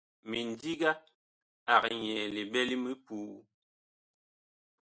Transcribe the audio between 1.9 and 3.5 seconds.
nyɛɛ liɓɛ li mipuu.